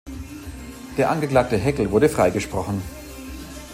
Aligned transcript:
Der 0.97 1.11
Angeklagte 1.11 1.57
Heckel 1.57 1.91
wurde 1.91 2.09
freigesprochen. 2.09 2.81